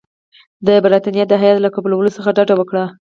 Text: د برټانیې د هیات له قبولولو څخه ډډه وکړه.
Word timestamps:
د 0.65 0.67
برټانیې 0.83 1.25
د 1.27 1.33
هیات 1.41 1.57
له 1.61 1.69
قبولولو 1.75 2.15
څخه 2.17 2.29
ډډه 2.37 2.55
وکړه. 2.57 2.85